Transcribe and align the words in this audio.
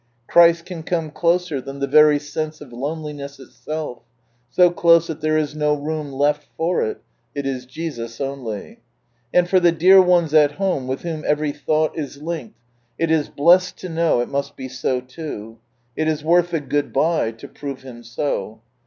"Christ 0.27 0.65
can 0.65 0.81
come 0.81 1.11
closer 1.11 1.61
than 1.61 1.77
the 1.77 1.85
very 1.85 2.17
sense 2.17 2.59
of 2.59 2.73
loneliness 2.73 3.39
itself; 3.39 3.99
so 4.49 4.71
close 4.71 5.05
that 5.05 5.21
there 5.21 5.37
is 5.37 5.53
no 5.53 5.75
room 5.75 6.11
left 6.11 6.47
for 6.57 6.81
it^t 6.81 6.95
is 7.35 7.67
Jaus 7.67 8.19
only." 8.19 8.79
And 9.31 9.47
for 9.47 9.59
the 9.59 9.71
dear 9.71 10.01
ones 10.01 10.33
at 10.33 10.53
home, 10.53 10.87
with 10.87 11.01
whom 11.03 11.23
every 11.27 11.51
thought 11.51 11.95
is 11.95 12.19
linked, 12.19 12.57
it 12.97 13.11
is 13.11 13.29
blessed 13.29 13.77
to 13.81 13.89
know 13.89 14.21
it 14.21 14.27
must 14.29 14.55
be 14.55 14.67
so 14.67 15.01
too. 15.01 15.59
It 15.95 16.07
is 16.07 16.23
worth 16.23 16.49
the 16.49 16.61
"Good 16.61 16.91
bye" 16.91 17.35
lo 17.39 17.49
prove 17.53 17.83
Him 17.83 18.01
so. 18.03 18.59